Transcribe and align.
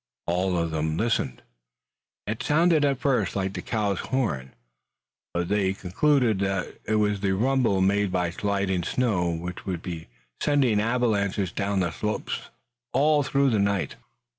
All 0.25 0.57
of 0.57 0.71
them 0.71 0.97
listened. 0.97 1.43
It 2.25 2.41
sounded 2.41 2.83
at 2.83 2.97
first 2.99 3.35
like 3.35 3.53
the 3.53 3.61
cow's 3.61 3.99
horn, 3.99 4.55
but 5.31 5.47
they 5.47 5.75
concluded 5.75 6.39
that 6.39 6.79
it 6.85 6.95
was 6.95 7.19
the 7.19 7.33
rumble, 7.33 7.81
made 7.81 8.11
by 8.11 8.31
sliding 8.31 8.81
snow, 8.81 9.29
which 9.29 9.67
would 9.67 9.83
be 9.83 10.07
sending 10.41 10.81
avalanches 10.81 11.51
down 11.51 11.81
the 11.81 11.91
slopes 11.91 12.49
all 12.93 13.21
through 13.21 13.51
the 13.51 13.59
night. 13.59 13.95